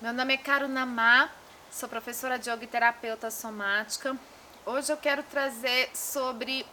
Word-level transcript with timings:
Meu 0.00 0.12
nome 0.12 0.34
é 0.34 0.36
Karunamá, 0.36 1.28
sou 1.72 1.88
professora 1.88 2.38
de 2.38 2.48
yoga 2.48 2.62
e 2.62 2.68
terapeuta 2.68 3.32
somática. 3.32 4.16
Hoje 4.64 4.92
eu 4.92 4.96
quero 4.96 5.24
trazer 5.24 5.90
sobre 5.92 6.64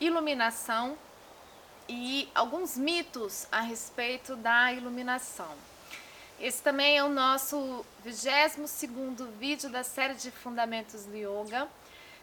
iluminação 0.00 0.96
e 1.88 2.30
alguns 2.32 2.76
mitos 2.76 3.48
a 3.50 3.60
respeito 3.60 4.36
da 4.36 4.72
iluminação. 4.72 5.52
Esse 6.38 6.62
também 6.62 6.96
é 6.96 7.02
o 7.02 7.08
nosso 7.08 7.84
22º 8.06 9.26
vídeo 9.32 9.68
da 9.68 9.82
série 9.82 10.14
de 10.14 10.30
Fundamentos 10.30 11.04
do 11.06 11.16
Yoga. 11.16 11.66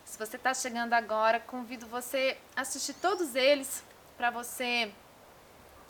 Se 0.06 0.18
você 0.18 0.38
está 0.38 0.54
chegando 0.54 0.94
agora, 0.94 1.42
convido 1.42 1.86
você 1.88 2.38
a 2.56 2.62
assistir 2.62 2.94
todos 2.94 3.36
eles 3.36 3.84
para 4.16 4.30
você 4.30 4.94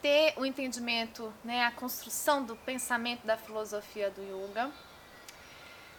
ter 0.08 0.34
o 0.38 0.46
entendimento, 0.46 1.34
né, 1.44 1.66
a 1.66 1.72
construção 1.72 2.42
do 2.42 2.56
pensamento 2.56 3.28
da 3.28 3.36
filosofia 3.36 4.10
do 4.10 4.22
yoga. 4.22 4.72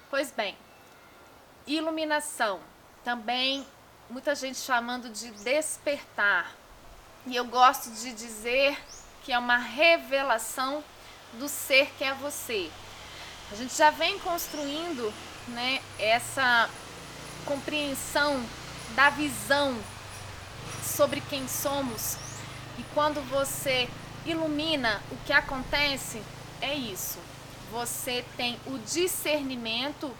Pois 0.08 0.30
bem, 0.30 0.56
iluminação, 1.66 2.58
também 3.04 3.66
muita 4.08 4.34
gente 4.34 4.56
chamando 4.60 5.10
de 5.10 5.30
despertar. 5.32 6.56
E 7.26 7.36
eu 7.36 7.44
gosto 7.44 7.90
de 7.90 8.14
dizer 8.14 8.82
que 9.24 9.30
é 9.30 9.38
uma 9.38 9.58
revelação 9.58 10.82
do 11.34 11.46
ser 11.46 11.92
que 11.98 12.04
é 12.04 12.14
você. 12.14 12.70
A 13.52 13.56
gente 13.56 13.76
já 13.76 13.90
vem 13.90 14.18
construindo, 14.20 15.12
né, 15.48 15.82
essa 15.98 16.70
compreensão 17.44 18.42
da 18.94 19.10
visão 19.10 19.78
sobre 20.82 21.20
quem 21.20 21.46
somos 21.46 22.16
e 22.78 22.84
quando 22.94 23.20
você 23.28 23.88
ilumina, 24.24 25.02
o 25.10 25.16
que 25.26 25.32
acontece 25.32 26.22
é 26.60 26.72
isso. 26.74 27.18
Você 27.72 28.24
tem 28.36 28.58
o 28.66 28.78
discernimento 28.78 30.14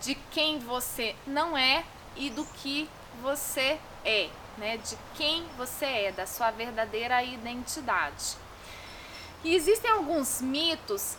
de 0.00 0.14
quem 0.30 0.58
você 0.58 1.14
não 1.26 1.56
é 1.56 1.84
e 2.16 2.30
do 2.30 2.44
que 2.44 2.88
você 3.20 3.78
é, 4.04 4.28
né? 4.56 4.78
De 4.78 4.96
quem 5.14 5.46
você 5.56 5.84
é, 5.84 6.12
da 6.12 6.26
sua 6.26 6.50
verdadeira 6.50 7.22
identidade. 7.22 8.36
E 9.44 9.54
existem 9.54 9.90
alguns 9.90 10.40
mitos 10.40 11.16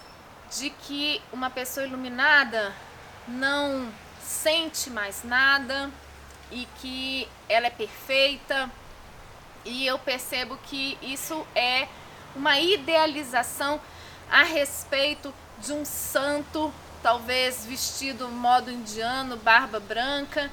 de 0.58 0.70
que 0.70 1.22
uma 1.32 1.50
pessoa 1.50 1.86
iluminada 1.86 2.74
não 3.28 3.92
sente 4.22 4.90
mais 4.90 5.24
nada 5.24 5.90
e 6.52 6.68
que 6.80 7.28
ela 7.48 7.68
é 7.68 7.70
perfeita, 7.70 8.70
e 9.66 9.86
eu 9.86 9.98
percebo 9.98 10.58
que 10.64 10.98
isso 11.02 11.46
é 11.56 11.88
uma 12.36 12.60
idealização 12.60 13.80
a 14.30 14.44
respeito 14.44 15.34
de 15.60 15.72
um 15.72 15.86
santo, 15.86 16.74
talvez 17.02 17.66
vestido 17.66 18.28
modo 18.30 18.72
indiano, 18.72 19.38
barba 19.38 19.80
branca, 19.80 20.52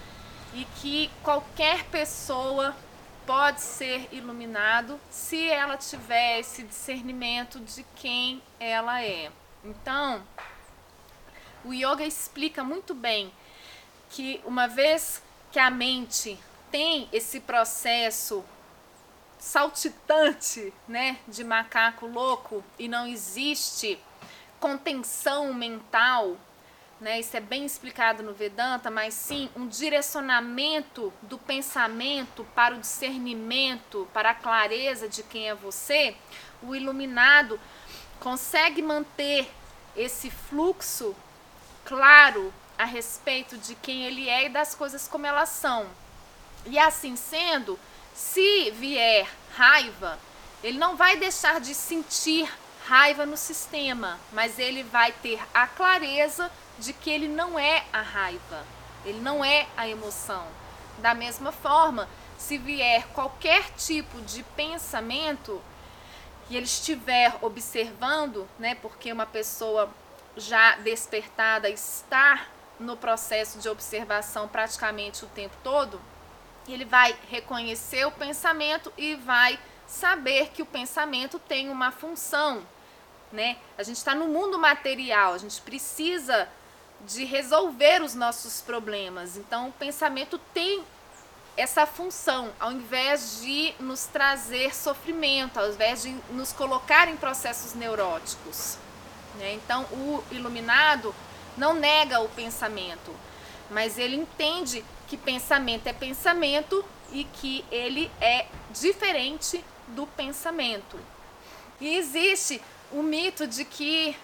e 0.52 0.66
que 0.80 1.10
qualquer 1.22 1.84
pessoa 1.84 2.76
pode 3.26 3.60
ser 3.60 4.08
iluminado 4.10 5.00
se 5.10 5.48
ela 5.48 5.76
tiver 5.76 6.40
esse 6.40 6.62
discernimento 6.62 7.60
de 7.60 7.84
quem 7.96 8.42
ela 8.58 9.02
é. 9.02 9.30
Então, 9.64 10.22
o 11.64 11.72
yoga 11.72 12.04
explica 12.04 12.64
muito 12.64 12.94
bem 12.94 13.32
que 14.10 14.40
uma 14.44 14.66
vez 14.66 15.22
que 15.52 15.58
a 15.58 15.70
mente 15.70 16.38
tem 16.70 17.08
esse 17.12 17.40
processo 17.40 18.44
saltitante, 19.40 20.72
né, 20.86 21.18
de 21.26 21.42
macaco 21.42 22.06
louco 22.06 22.62
e 22.78 22.86
não 22.86 23.06
existe 23.06 23.98
contenção 24.60 25.54
mental, 25.54 26.36
né? 27.00 27.18
Isso 27.18 27.34
é 27.34 27.40
bem 27.40 27.64
explicado 27.64 28.22
no 28.22 28.34
Vedanta, 28.34 28.90
mas 28.90 29.14
sim 29.14 29.48
um 29.56 29.66
direcionamento 29.66 31.10
do 31.22 31.38
pensamento 31.38 32.46
para 32.54 32.74
o 32.74 32.78
discernimento, 32.78 34.06
para 34.12 34.30
a 34.30 34.34
clareza 34.34 35.08
de 35.08 35.22
quem 35.22 35.48
é 35.48 35.54
você. 35.54 36.14
O 36.62 36.74
iluminado 36.74 37.58
consegue 38.20 38.82
manter 38.82 39.50
esse 39.96 40.30
fluxo 40.30 41.16
claro 41.86 42.52
a 42.76 42.84
respeito 42.84 43.56
de 43.56 43.74
quem 43.74 44.04
ele 44.04 44.28
é 44.28 44.44
e 44.44 44.48
das 44.50 44.74
coisas 44.74 45.08
como 45.08 45.26
elas 45.26 45.48
são. 45.48 45.86
E 46.66 46.78
assim 46.78 47.16
sendo, 47.16 47.78
se 48.14 48.70
vier 48.72 49.28
raiva, 49.54 50.18
ele 50.62 50.78
não 50.78 50.96
vai 50.96 51.16
deixar 51.16 51.60
de 51.60 51.74
sentir 51.74 52.50
raiva 52.86 53.24
no 53.24 53.36
sistema, 53.36 54.18
mas 54.32 54.58
ele 54.58 54.82
vai 54.82 55.12
ter 55.12 55.40
a 55.54 55.66
clareza 55.66 56.50
de 56.78 56.92
que 56.92 57.10
ele 57.10 57.28
não 57.28 57.58
é 57.58 57.84
a 57.92 58.00
raiva, 58.00 58.64
ele 59.04 59.20
não 59.20 59.44
é 59.44 59.66
a 59.76 59.88
emoção. 59.88 60.46
Da 60.98 61.14
mesma 61.14 61.52
forma, 61.52 62.08
se 62.36 62.58
vier 62.58 63.06
qualquer 63.08 63.70
tipo 63.76 64.20
de 64.22 64.42
pensamento 64.42 65.62
e 66.48 66.56
ele 66.56 66.66
estiver 66.66 67.36
observando, 67.40 68.48
né, 68.58 68.74
porque 68.74 69.12
uma 69.12 69.26
pessoa 69.26 69.88
já 70.36 70.76
despertada 70.76 71.68
está 71.68 72.46
no 72.78 72.96
processo 72.96 73.58
de 73.58 73.68
observação 73.68 74.48
praticamente 74.48 75.24
o 75.24 75.28
tempo 75.28 75.54
todo, 75.62 76.00
ele 76.72 76.84
vai 76.84 77.16
reconhecer 77.28 78.04
o 78.06 78.10
pensamento 78.10 78.92
e 78.96 79.14
vai 79.14 79.58
saber 79.86 80.50
que 80.50 80.62
o 80.62 80.66
pensamento 80.66 81.38
tem 81.38 81.68
uma 81.68 81.90
função, 81.90 82.62
né? 83.32 83.56
A 83.76 83.82
gente 83.82 83.96
está 83.96 84.14
no 84.14 84.28
mundo 84.28 84.58
material, 84.58 85.34
a 85.34 85.38
gente 85.38 85.60
precisa 85.60 86.48
de 87.06 87.24
resolver 87.24 88.02
os 88.02 88.14
nossos 88.14 88.60
problemas. 88.60 89.36
Então, 89.36 89.68
o 89.68 89.72
pensamento 89.72 90.38
tem 90.52 90.84
essa 91.56 91.86
função, 91.86 92.52
ao 92.58 92.72
invés 92.72 93.40
de 93.42 93.74
nos 93.80 94.04
trazer 94.06 94.74
sofrimento, 94.74 95.58
ao 95.58 95.68
invés 95.68 96.02
de 96.02 96.10
nos 96.30 96.52
colocar 96.52 97.08
em 97.08 97.16
processos 97.16 97.74
neuróticos. 97.74 98.78
Né? 99.36 99.54
Então, 99.54 99.82
o 99.84 100.22
iluminado 100.30 101.14
não 101.56 101.74
nega 101.74 102.20
o 102.20 102.28
pensamento, 102.28 103.14
mas 103.70 103.98
ele 103.98 104.16
entende 104.16 104.84
que 105.10 105.16
pensamento 105.16 105.88
é 105.88 105.92
pensamento 105.92 106.84
e 107.10 107.24
que 107.24 107.64
ele 107.68 108.08
é 108.20 108.46
diferente 108.70 109.62
do 109.88 110.06
pensamento. 110.06 111.00
E 111.80 111.96
existe 111.96 112.62
o 112.92 113.02
mito 113.02 113.44
de 113.44 113.64
que 113.64 114.16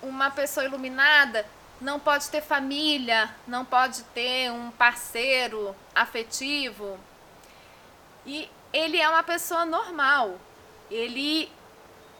uma 0.00 0.30
pessoa 0.30 0.64
iluminada 0.64 1.44
não 1.80 1.98
pode 1.98 2.28
ter 2.28 2.40
família, 2.40 3.34
não 3.48 3.64
pode 3.64 4.04
ter 4.14 4.52
um 4.52 4.70
parceiro 4.70 5.74
afetivo. 5.92 6.96
E 8.24 8.48
ele 8.72 9.00
é 9.00 9.08
uma 9.08 9.24
pessoa 9.24 9.64
normal. 9.64 10.38
Ele 10.88 11.50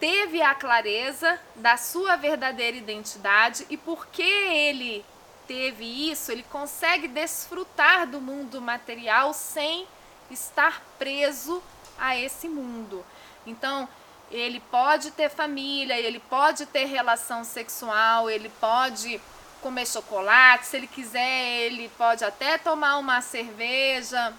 teve 0.00 0.42
a 0.42 0.56
clareza 0.56 1.38
da 1.54 1.76
sua 1.76 2.16
verdadeira 2.16 2.76
identidade 2.76 3.64
e 3.70 3.76
porque 3.76 4.22
ele 4.22 5.04
teve 5.48 5.84
isso, 6.10 6.30
ele 6.30 6.44
consegue 6.44 7.08
desfrutar 7.08 8.06
do 8.06 8.20
mundo 8.20 8.60
material 8.60 9.32
sem 9.32 9.88
estar 10.30 10.82
preso 10.98 11.62
a 11.98 12.14
esse 12.16 12.48
mundo. 12.48 13.04
Então, 13.46 13.88
ele 14.30 14.60
pode 14.60 15.10
ter 15.10 15.30
família, 15.30 15.98
ele 15.98 16.20
pode 16.20 16.66
ter 16.66 16.84
relação 16.84 17.42
sexual, 17.42 18.28
ele 18.28 18.50
pode 18.60 19.18
comer 19.62 19.86
chocolate, 19.86 20.66
se 20.66 20.76
ele 20.76 20.86
quiser, 20.86 21.62
ele 21.62 21.88
pode 21.96 22.24
até 22.24 22.58
tomar 22.58 22.98
uma 22.98 23.22
cerveja, 23.22 24.34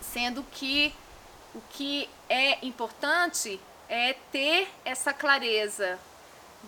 sendo 0.00 0.42
que 0.44 0.94
o 1.54 1.60
que 1.70 2.08
é 2.28 2.64
importante 2.64 3.60
é 3.88 4.14
ter 4.32 4.68
essa 4.84 5.12
clareza 5.12 5.98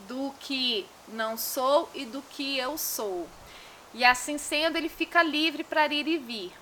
do 0.06 0.34
que 0.38 0.86
não 1.08 1.36
sou 1.38 1.88
e 1.94 2.04
do 2.04 2.20
que 2.20 2.58
eu 2.58 2.76
sou. 2.76 3.26
E 3.94 4.04
assim 4.04 4.36
sendo, 4.36 4.76
ele 4.76 4.88
fica 4.88 5.22
livre 5.22 5.62
para 5.62 5.86
ir 5.86 6.06
e 6.08 6.18
vir. 6.18 6.52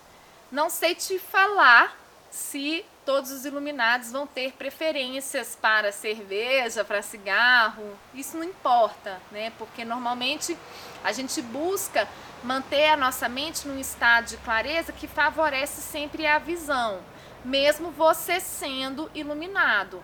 Não 0.51 0.69
sei 0.69 0.95
te 0.95 1.19
falar 1.19 1.97
se 2.31 2.85
todos 3.05 3.31
os 3.31 3.45
iluminados 3.45 4.13
vão 4.13 4.27
ter 4.27 4.53
preferências 4.53 5.57
para 5.61 5.91
cerveja, 5.91 6.85
para 6.85 7.03
cigarro. 7.03 7.99
Isso 8.15 8.37
não 8.37 8.45
importa, 8.45 9.21
né? 9.31 9.51
Porque 9.59 9.85
normalmente 9.85 10.57
a 11.03 11.11
gente 11.13 11.41
busca 11.41 12.07
manter 12.45 12.91
a 12.91 12.97
nossa 12.97 13.29
mente 13.29 13.67
num 13.67 13.79
estado 13.79 14.27
de 14.27 14.37
clareza 14.39 14.93
que 14.93 15.09
favorece 15.09 15.81
sempre 15.81 16.27
a 16.27 16.39
visão, 16.39 17.01
mesmo 17.45 17.91
você 17.91 18.41
sendo 18.41 19.11
iluminado. 19.15 20.03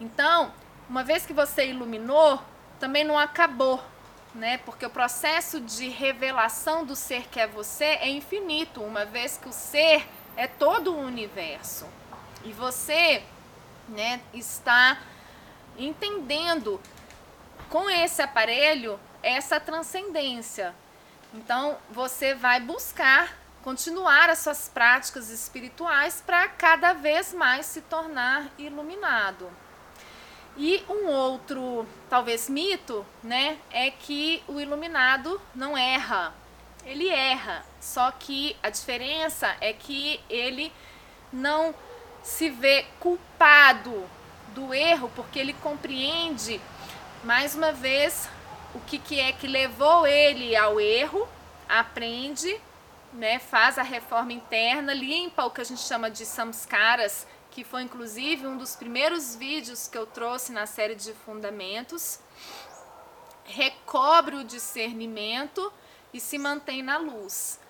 Então, 0.00 0.52
uma 0.88 1.04
vez 1.04 1.24
que 1.24 1.32
você 1.32 1.66
iluminou, 1.66 2.42
também 2.80 3.04
não 3.04 3.18
acabou 3.18 3.82
né? 4.34 4.58
Porque 4.58 4.84
o 4.84 4.90
processo 4.90 5.60
de 5.60 5.88
revelação 5.88 6.84
do 6.84 6.96
ser 6.96 7.28
que 7.28 7.38
é 7.38 7.46
você 7.46 7.84
é 7.84 8.08
infinito, 8.08 8.82
uma 8.82 9.04
vez 9.04 9.36
que 9.36 9.48
o 9.48 9.52
ser 9.52 10.06
é 10.36 10.46
todo 10.46 10.92
o 10.92 10.98
universo. 10.98 11.86
E 12.44 12.52
você, 12.52 13.22
né, 13.88 14.20
está 14.32 14.98
entendendo 15.78 16.80
com 17.68 17.88
esse 17.88 18.20
aparelho 18.20 18.98
essa 19.22 19.58
transcendência. 19.58 20.74
Então, 21.32 21.78
você 21.90 22.34
vai 22.34 22.60
buscar 22.60 23.36
continuar 23.62 24.28
as 24.28 24.40
suas 24.40 24.68
práticas 24.68 25.30
espirituais 25.30 26.22
para 26.24 26.46
cada 26.48 26.92
vez 26.92 27.32
mais 27.32 27.64
se 27.64 27.80
tornar 27.80 28.50
iluminado. 28.58 29.50
E 30.56 30.84
um 30.88 31.08
outro, 31.08 31.86
talvez 32.08 32.48
mito, 32.48 33.04
né, 33.22 33.58
é 33.70 33.90
que 33.90 34.42
o 34.46 34.60
iluminado 34.60 35.40
não 35.54 35.76
erra. 35.76 36.32
Ele 36.84 37.08
erra, 37.08 37.64
só 37.80 38.10
que 38.12 38.56
a 38.62 38.70
diferença 38.70 39.56
é 39.60 39.72
que 39.72 40.20
ele 40.28 40.72
não 41.32 41.74
se 42.22 42.50
vê 42.50 42.86
culpado 43.00 44.08
do 44.54 44.72
erro, 44.72 45.10
porque 45.16 45.38
ele 45.38 45.54
compreende, 45.54 46.60
mais 47.24 47.54
uma 47.54 47.72
vez, 47.72 48.28
o 48.74 48.80
que, 48.80 48.98
que 48.98 49.18
é 49.18 49.32
que 49.32 49.46
levou 49.46 50.06
ele 50.06 50.54
ao 50.54 50.80
erro, 50.80 51.28
aprende, 51.68 52.60
né, 53.12 53.38
faz 53.38 53.78
a 53.78 53.82
reforma 53.82 54.32
interna, 54.32 54.94
limpa 54.94 55.44
o 55.44 55.50
que 55.50 55.60
a 55.60 55.64
gente 55.64 55.80
chama 55.80 56.10
de 56.10 56.24
samskaras, 56.24 57.26
que 57.54 57.62
foi 57.62 57.82
inclusive 57.82 58.48
um 58.48 58.56
dos 58.56 58.74
primeiros 58.74 59.36
vídeos 59.36 59.86
que 59.86 59.96
eu 59.96 60.06
trouxe 60.06 60.50
na 60.50 60.66
série 60.66 60.96
de 60.96 61.12
fundamentos, 61.12 62.18
recobre 63.44 64.34
o 64.34 64.44
discernimento 64.44 65.72
e 66.12 66.18
se 66.18 66.36
mantém 66.36 66.82
na 66.82 66.98
luz. 66.98 67.60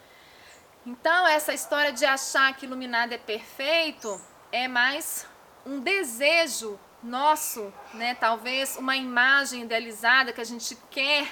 Então, 0.86 1.26
essa 1.26 1.52
história 1.52 1.92
de 1.92 2.06
achar 2.06 2.56
que 2.56 2.64
iluminado 2.64 3.12
é 3.12 3.18
perfeito 3.18 4.18
é 4.50 4.66
mais 4.66 5.26
um 5.66 5.80
desejo 5.80 6.80
nosso, 7.02 7.70
né? 7.92 8.14
Talvez 8.14 8.78
uma 8.78 8.96
imagem 8.96 9.64
idealizada 9.64 10.32
que 10.32 10.40
a 10.40 10.44
gente 10.44 10.78
quer 10.90 11.28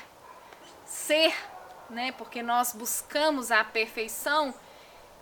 ser, 0.84 1.34
né? 1.88 2.12
Porque 2.12 2.42
nós 2.42 2.74
buscamos 2.74 3.50
a 3.50 3.64
perfeição, 3.64 4.54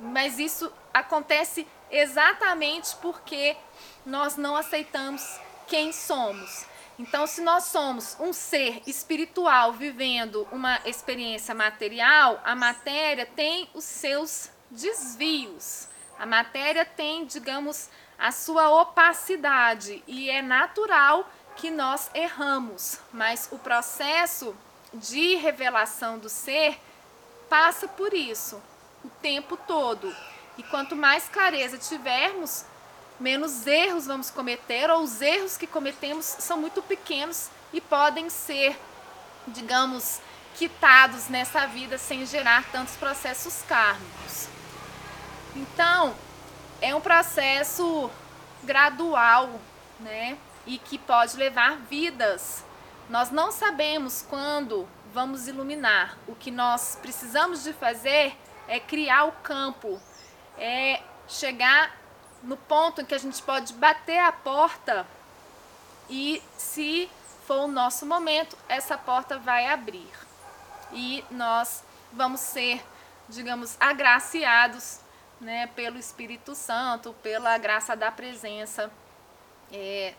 mas 0.01 0.41
isso 0.41 0.73
acontece 0.93 1.67
exatamente 1.91 2.95
porque 2.97 3.57
nós 4.05 4.37
não 4.37 4.57
aceitamos 4.57 5.39
quem 5.67 5.93
somos. 5.93 6.67
Então, 6.99 7.27
se 7.27 7.41
nós 7.41 7.65
somos 7.65 8.17
um 8.21 8.33
ser 8.33 8.83
espiritual 8.87 9.73
vivendo 9.73 10.47
uma 10.53 10.79
experiência 10.85 11.55
material, 11.55 12.41
a 12.45 12.55
matéria 12.55 13.25
tem 13.25 13.71
os 13.73 13.85
seus 13.85 14.51
desvios. 14.71 15.89
A 16.19 16.27
matéria 16.27 16.85
tem, 16.85 17.25
digamos, 17.25 17.89
a 18.19 18.31
sua 18.31 18.69
opacidade 18.83 20.05
e 20.07 20.29
é 20.29 20.43
natural 20.43 21.27
que 21.57 21.71
nós 21.71 22.11
erramos, 22.15 23.01
mas 23.13 23.49
o 23.51 23.59
processo 23.59 24.55
de 24.93 25.37
revelação 25.37 26.19
do 26.19 26.29
ser 26.29 26.79
passa 27.49 27.89
por 27.89 28.13
isso 28.13 28.61
o 29.05 29.09
tempo 29.23 29.57
todo. 29.57 30.15
E 30.59 30.63
quanto 30.63 30.95
mais 30.97 31.29
clareza 31.29 31.79
tivermos, 31.79 32.65
menos 33.19 33.67
erros 33.67 34.07
vamos 34.07 34.31
cometer, 34.31 34.91
ou 34.91 35.03
os 35.03 35.21
erros 35.21 35.57
que 35.57 35.67
cometemos 35.67 36.25
são 36.25 36.57
muito 36.57 36.83
pequenos 36.83 37.51
e 37.73 37.81
podem 37.81 38.29
ser, 38.29 38.79
digamos, 39.47 40.21
quitados 40.55 41.29
nessa 41.29 41.67
vida 41.67 41.97
sem 41.99 42.27
gerar 42.27 42.65
tantos 42.71 42.95
processos 42.97 43.63
kármicos. 43.63 44.49
Então, 45.55 46.15
é 46.81 46.95
um 46.95 47.01
processo 47.01 48.11
gradual, 48.63 49.61
né? 49.99 50.37
E 50.67 50.79
que 50.79 50.99
pode 50.99 51.37
levar 51.37 51.77
vidas. 51.77 52.65
Nós 53.09 53.31
não 53.31 53.51
sabemos 53.51 54.25
quando 54.29 54.89
vamos 55.13 55.49
iluminar. 55.49 56.17
O 56.27 56.35
que 56.35 56.51
nós 56.51 56.99
precisamos 57.01 57.65
de 57.65 57.73
fazer 57.73 58.37
é 58.69 58.79
criar 58.79 59.25
o 59.25 59.33
campo 59.33 60.01
é 60.61 61.03
chegar 61.27 61.99
no 62.43 62.57
ponto 62.57 63.01
em 63.01 63.05
que 63.05 63.15
a 63.15 63.19
gente 63.19 63.43
pode 63.43 63.73
bater 63.73 64.19
a 64.19 64.31
porta 64.31 65.07
e 66.09 66.43
se 66.57 67.11
for 67.47 67.65
o 67.65 67.69
nosso 67.69 68.05
momento, 68.05 68.57
essa 68.69 68.97
porta 68.97 69.39
vai 69.39 69.67
abrir. 69.67 70.11
E 70.93 71.25
nós 71.31 71.83
vamos 72.13 72.41
ser, 72.41 72.85
digamos, 73.29 73.77
agraciados 73.81 75.01
né, 75.41 75.67
pelo 75.69 75.99
Espírito 75.99 76.55
Santo, 76.55 77.15
pela 77.23 77.57
graça 77.59 77.97
da 77.97 78.11
presença, 78.11 78.91
é, 79.73 80.15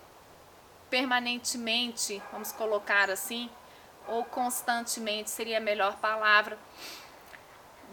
permanentemente, 0.89 2.21
vamos 2.31 2.51
colocar 2.51 3.09
assim, 3.09 3.49
ou 4.07 4.25
constantemente 4.25 5.29
seria 5.29 5.57
a 5.57 5.61
melhor 5.61 5.97
palavra, 5.97 6.57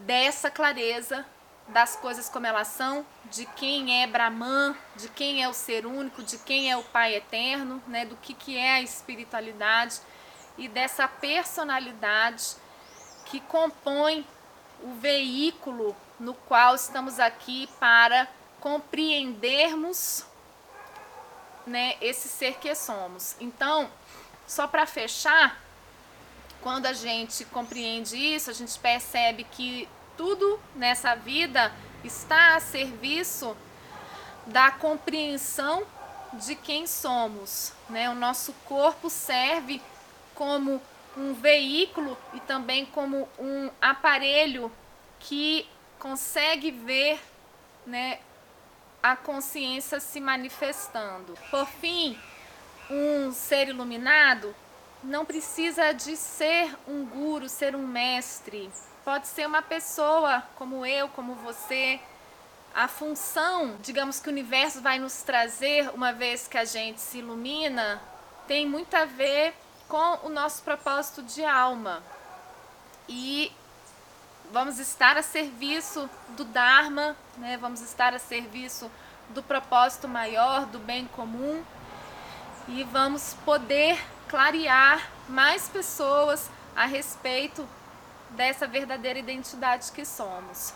dessa 0.00 0.50
clareza 0.50 1.26
das 1.68 1.96
coisas 1.96 2.28
como 2.28 2.46
elas 2.46 2.68
são, 2.68 3.04
de 3.30 3.44
quem 3.44 4.02
é 4.02 4.06
Brahman, 4.06 4.74
de 4.96 5.08
quem 5.08 5.42
é 5.42 5.48
o 5.48 5.52
ser 5.52 5.84
único, 5.84 6.22
de 6.22 6.38
quem 6.38 6.70
é 6.70 6.76
o 6.76 6.82
Pai 6.82 7.14
eterno, 7.14 7.82
né, 7.86 8.06
do 8.06 8.16
que, 8.16 8.32
que 8.32 8.56
é 8.56 8.72
a 8.72 8.80
espiritualidade 8.80 10.00
e 10.56 10.66
dessa 10.66 11.06
personalidade 11.06 12.56
que 13.26 13.40
compõe 13.40 14.26
o 14.82 14.94
veículo 14.94 15.94
no 16.18 16.34
qual 16.34 16.74
estamos 16.74 17.20
aqui 17.20 17.68
para 17.78 18.26
compreendermos 18.60 20.24
né, 21.66 21.96
esse 22.00 22.28
ser 22.28 22.54
que 22.58 22.74
somos. 22.74 23.36
Então, 23.38 23.90
só 24.46 24.66
para 24.66 24.86
fechar, 24.86 25.60
quando 26.62 26.86
a 26.86 26.92
gente 26.92 27.44
compreende 27.44 28.16
isso, 28.16 28.50
a 28.50 28.54
gente 28.54 28.76
percebe 28.78 29.44
que 29.44 29.88
tudo 30.18 30.60
nessa 30.74 31.14
vida 31.14 31.72
está 32.02 32.56
a 32.56 32.60
serviço 32.60 33.56
da 34.46 34.70
compreensão 34.70 35.86
de 36.32 36.56
quem 36.56 36.86
somos. 36.88 37.72
Né? 37.88 38.10
O 38.10 38.14
nosso 38.14 38.52
corpo 38.66 39.08
serve 39.08 39.80
como 40.34 40.82
um 41.16 41.32
veículo 41.34 42.18
e 42.34 42.40
também 42.40 42.84
como 42.84 43.28
um 43.38 43.70
aparelho 43.80 44.70
que 45.20 45.66
consegue 45.98 46.70
ver 46.70 47.20
né, 47.86 48.18
a 49.02 49.16
consciência 49.16 50.00
se 50.00 50.20
manifestando. 50.20 51.34
Por 51.50 51.66
fim, 51.66 52.18
um 52.90 53.32
ser 53.32 53.68
iluminado 53.68 54.54
não 55.02 55.24
precisa 55.24 55.92
de 55.92 56.16
ser 56.16 56.76
um 56.86 57.04
guru, 57.04 57.48
ser 57.48 57.76
um 57.76 57.86
mestre, 57.86 58.70
pode 59.08 59.26
ser 59.26 59.46
uma 59.46 59.62
pessoa 59.62 60.42
como 60.56 60.84
eu, 60.84 61.08
como 61.08 61.34
você. 61.36 61.98
A 62.74 62.86
função, 62.86 63.78
digamos 63.80 64.20
que 64.20 64.28
o 64.28 64.30
universo 64.30 64.82
vai 64.82 64.98
nos 64.98 65.22
trazer, 65.22 65.88
uma 65.94 66.12
vez 66.12 66.46
que 66.46 66.58
a 66.58 66.66
gente 66.66 67.00
se 67.00 67.16
ilumina, 67.16 68.02
tem 68.46 68.68
muito 68.68 68.94
a 68.94 69.06
ver 69.06 69.54
com 69.88 70.26
o 70.26 70.28
nosso 70.28 70.62
propósito 70.62 71.22
de 71.22 71.42
alma. 71.42 72.02
E 73.08 73.50
vamos 74.52 74.78
estar 74.78 75.16
a 75.16 75.22
serviço 75.22 76.06
do 76.36 76.44
Dharma, 76.44 77.16
né? 77.38 77.56
vamos 77.56 77.80
estar 77.80 78.12
a 78.12 78.18
serviço 78.18 78.90
do 79.30 79.42
propósito 79.42 80.06
maior, 80.06 80.66
do 80.66 80.78
bem 80.78 81.06
comum, 81.06 81.64
e 82.68 82.84
vamos 82.84 83.32
poder 83.42 83.98
clarear 84.28 85.10
mais 85.26 85.66
pessoas 85.66 86.50
a 86.76 86.84
respeito 86.84 87.66
dessa 88.30 88.66
verdadeira 88.66 89.18
identidade 89.18 89.90
que 89.92 90.04
somos. 90.04 90.72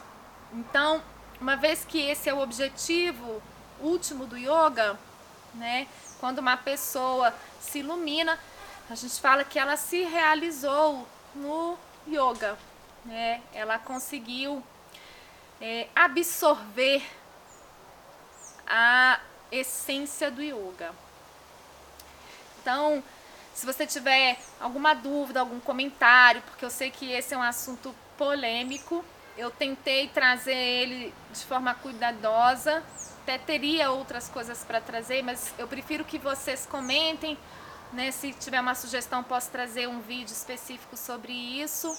Então, 0.52 1.02
uma 1.40 1.56
vez 1.56 1.85
que 1.85 2.00
esse 2.00 2.28
é 2.28 2.35
o 2.35 2.40
objetivo 2.40 3.42
último 3.80 4.26
do 4.26 4.37
yoga, 4.37 4.99
né? 5.54 5.87
Quando 6.21 6.38
uma 6.38 6.56
pessoa 6.56 7.35
se 7.61 7.80
ilumina, 7.80 8.38
a 8.88 8.94
gente 8.94 9.21
fala 9.21 9.44
que 9.44 9.59
ela 9.59 9.76
se 9.76 10.04
realizou 10.04 11.06
no 11.35 11.76
yoga, 12.06 12.56
né? 13.04 13.42
Ela 13.52 13.78
conseguiu 13.78 14.62
é, 15.61 15.88
absorver 15.94 17.02
a 18.66 19.21
essência 19.50 20.30
do 20.30 20.42
yoga. 20.42 20.94
Então, 22.61 23.02
se 23.54 23.66
você 23.66 23.87
tiver 23.87 24.38
alguma 24.61 24.94
dúvida, 24.94 25.40
algum 25.40 25.61
comentário, 25.61 26.42
porque 26.42 26.64
eu 26.64 26.71
sei 26.71 26.90
que 26.90 27.11
esse 27.12 27.35
é 27.35 27.37
um 27.37 27.42
assunto 27.42 27.94
polêmico, 28.16 29.04
eu 29.37 29.50
tentei 29.50 30.09
trazer 30.09 30.54
ele 30.54 31.14
de 31.32 31.44
forma 31.44 31.75
cuidadosa. 31.75 32.82
Até 33.23 33.38
teria 33.38 33.90
outras 33.90 34.28
coisas 34.28 34.64
para 34.64 34.80
trazer, 34.80 35.23
mas 35.23 35.52
eu 35.59 35.68
prefiro 35.68 36.04
que 36.04 36.18
vocês 36.18 36.66
comentem. 36.66 37.38
Né? 37.92 38.11
Se 38.11 38.32
tiver 38.32 38.61
uma 38.61 38.75
sugestão, 38.75 39.23
posso 39.23 39.50
trazer 39.50 39.87
um 39.87 40.00
vídeo 40.00 40.32
específico 40.32 40.97
sobre 40.97 41.32
isso. 41.32 41.97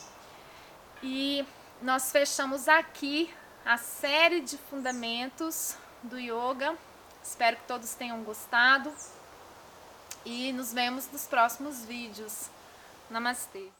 E 1.01 1.45
nós 1.81 2.11
fechamos 2.11 2.67
aqui 2.67 3.33
a 3.65 3.77
série 3.77 4.41
de 4.41 4.57
fundamentos 4.57 5.75
do 6.03 6.19
yoga. 6.19 6.75
Espero 7.23 7.55
que 7.57 7.63
todos 7.63 7.93
tenham 7.93 8.21
gostado 8.23 8.93
e 10.25 10.51
nos 10.53 10.73
vemos 10.73 11.09
nos 11.11 11.25
próximos 11.25 11.83
vídeos. 11.85 12.49
Namastê! 13.09 13.73